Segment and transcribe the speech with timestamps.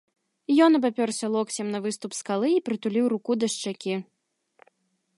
[0.67, 3.95] Ён абапёрся локцем на выступ скалы і прытуліў руку да шчакі.